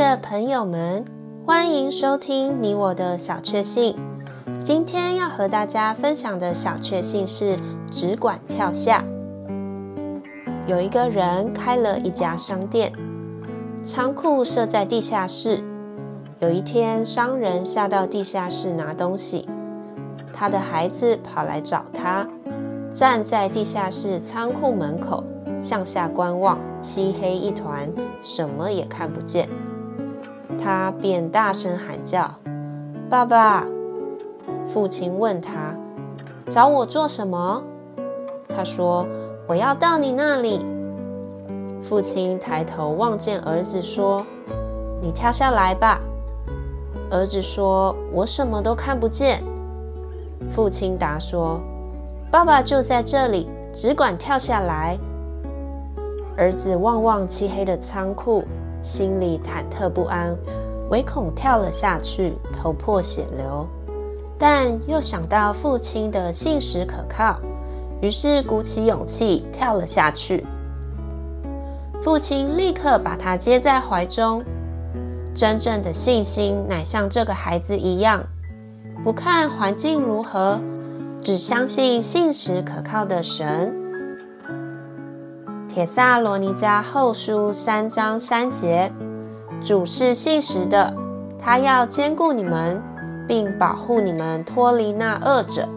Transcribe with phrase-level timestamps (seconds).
[0.00, 1.04] 的朋友们，
[1.44, 3.94] 欢迎收听你我的小确幸。
[4.58, 7.58] 今天要和大家分享的小确幸是
[7.90, 9.04] 只管跳下。
[10.66, 12.94] 有一个人开了一家商店，
[13.82, 15.62] 仓库设在地下室。
[16.38, 19.46] 有一天，商人下到地下室拿东西，
[20.32, 22.26] 他的孩子跑来找他，
[22.90, 25.22] 站在地下室仓库门口
[25.60, 27.92] 向下观望，漆黑一团，
[28.22, 29.46] 什么也看不见。
[30.58, 32.34] 他便大声喊叫
[33.08, 33.66] ：“爸爸！”
[34.66, 35.74] 父亲问他
[36.46, 37.62] ：“找我做什么？”
[38.48, 39.06] 他说
[39.48, 40.64] ：“我要到你那里。”
[41.82, 44.24] 父亲抬头望见儿子，说
[45.00, 46.00] ：“你跳下来吧。”
[47.10, 49.42] 儿子说：“我什么都看不见。”
[50.50, 51.60] 父亲答说
[52.30, 54.98] ：“爸爸就在这里，只管跳下来。”
[56.36, 58.44] 儿子望望漆黑的仓库，
[58.80, 60.36] 心里忐忑不安，
[60.90, 63.66] 唯恐跳了下去，头破血流。
[64.38, 67.38] 但又想到父亲的信实可靠，
[68.00, 70.46] 于是鼓起勇气跳了下去。
[72.02, 74.42] 父亲立刻把他接在怀中。
[75.32, 78.24] 真正的信心乃像这个孩子一样，
[79.04, 80.58] 不看环境如何，
[81.20, 83.79] 只相信信实可靠的神。
[85.72, 88.90] 帖撒罗尼迦后书三章三节：
[89.62, 90.92] 主是信实的，
[91.38, 92.82] 他要坚固你们。
[93.30, 95.68] 并保护你们脱离那恶者。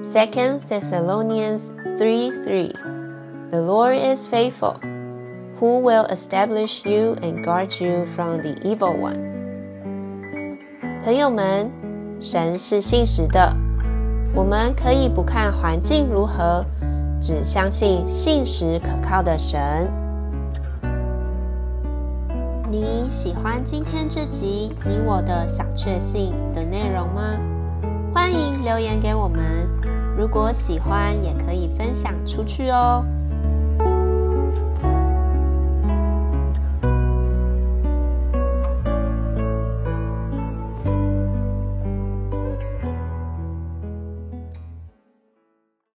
[0.00, 2.70] Second Thessalonians 3:3
[3.50, 4.76] The Lord is faithful,
[5.58, 9.18] who will establish you and guard you from the evil one。
[11.04, 11.68] 朋友们，
[12.20, 13.52] 神是信实的，
[14.36, 16.64] 我们可以不看环境如何，
[17.20, 19.90] 只相信信实可靠的神。
[22.70, 27.38] 你喜欢今天这集你我的小确幸的内容吗？
[28.12, 29.68] 欢迎留言给我们。
[30.16, 33.04] 如果喜欢，也可以分享出去哦。